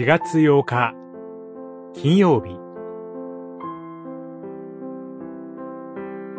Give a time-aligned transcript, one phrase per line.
[0.00, 0.94] 4月8日
[1.92, 2.52] 金曜日。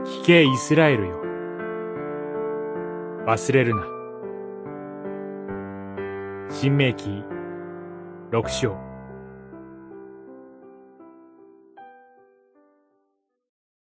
[0.04, 1.22] 聞けイスラエルよ。
[3.28, 3.86] 忘れるな。
[6.50, 7.24] 新明記。
[8.32, 8.76] 六章。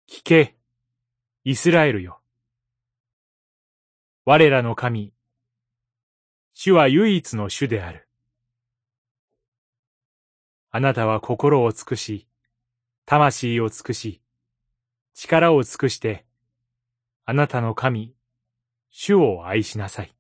[0.10, 0.56] 聞け
[1.44, 2.22] イスラエルよ。
[4.24, 5.12] 我らの神。
[6.54, 8.05] 主は唯一の主である。
[10.76, 12.28] あなたは心を尽くし、
[13.06, 14.22] 魂を尽くし、
[15.14, 16.26] 力を尽くして、
[17.24, 18.14] あなたの神、
[18.90, 20.14] 主を愛しなさい。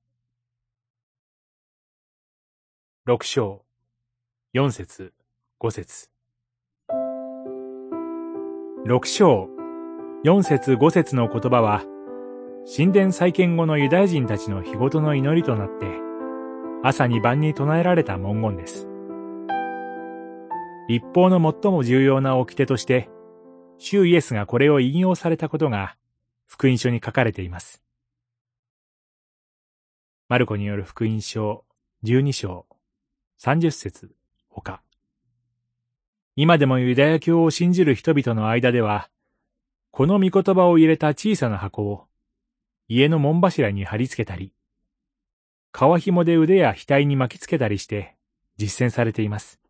[3.03, 3.65] 六章、
[4.53, 5.11] 四節、
[5.59, 6.09] 五節。
[8.85, 9.49] 六章、
[10.23, 11.83] 四節、五節の言葉は、
[12.77, 15.85] 神殿再建後のユダヤ人たちの日ごとの祈りとなって、
[16.81, 18.94] 朝に晩に唱えられた文言です。
[20.87, 23.09] 立法の最も重要な掟として、
[23.77, 25.95] 主イエスがこれを引用されたことが、
[26.45, 27.81] 福音書に書かれています。
[30.29, 31.65] マルコによる福音書
[32.03, 32.65] 12章
[33.41, 34.15] 30節
[34.47, 34.81] ほか。
[36.35, 39.09] 今でもユダヤ教を信じる人々の間では、
[39.91, 42.05] この御言葉を入れた小さな箱を
[42.87, 44.51] 家の門柱に貼り付けたり、
[45.73, 48.15] 皮紐で腕や額に巻きつけたりして
[48.57, 49.64] 実践されています。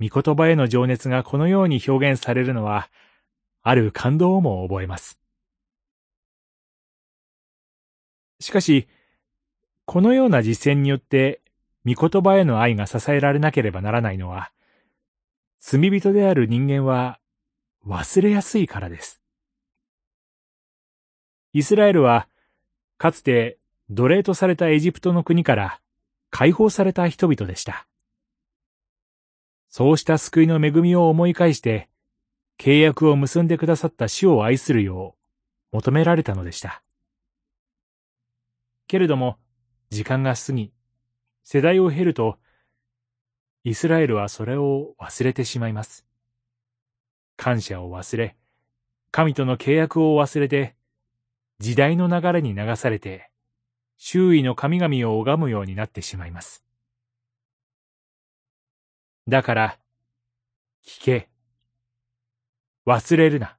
[0.00, 2.90] 御言葉への情熱がこのように表現されるのは、
[3.62, 5.18] ある感動をも覚えます。
[8.40, 8.88] しかし、
[9.86, 11.40] このような実践によって、
[11.86, 14.52] 御言葉への愛が支えられなければならないのは、
[15.58, 17.18] 罪人である人間は
[17.86, 19.20] 忘れやすいからです。
[21.52, 22.28] イスラエルは、
[22.98, 23.58] かつて
[23.88, 25.80] 奴隷とされたエジプトの国から
[26.30, 27.86] 解放された人々でした。
[29.76, 31.90] そうした救いの恵みを思い返して、
[32.58, 35.16] 契約を結んでくださった主を愛するよ
[35.70, 36.82] う求められたのでした。
[38.88, 39.36] けれども、
[39.90, 40.72] 時間が過ぎ、
[41.44, 42.38] 世代を経ると、
[43.64, 46.06] イスラエルはそれを忘れてしまいます。
[47.36, 48.34] 感謝を忘れ、
[49.10, 50.74] 神との契約を忘れて、
[51.58, 53.30] 時代の流れに流されて、
[53.98, 56.65] 周囲の神々を拝むようになってしまいます。
[59.28, 59.78] だから、
[60.86, 61.28] 聞け。
[62.86, 63.56] 忘れるな。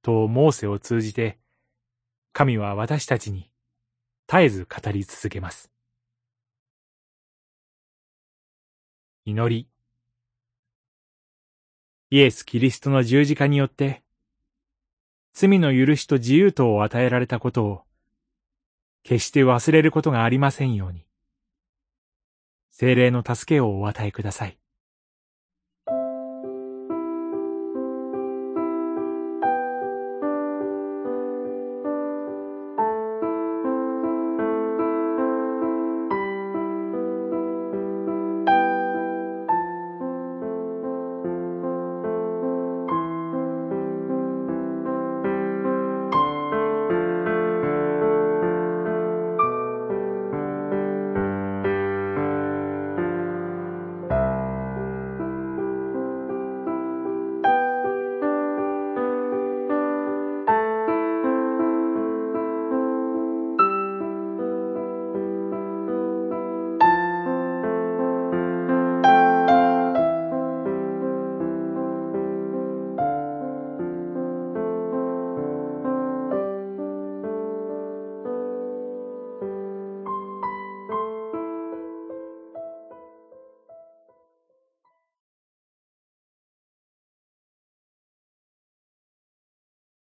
[0.00, 1.38] とモーセを通じて、
[2.32, 3.50] 神は私たちに
[4.26, 5.70] 絶えず語り続けます。
[9.26, 9.68] 祈り。
[12.08, 14.02] イエス・キリストの十字架によって、
[15.34, 17.82] 罪の許しと自由とを与えられたことを、
[19.02, 21.07] 決して忘れることがありませんように。
[22.80, 24.56] 精霊の助けをお与えください。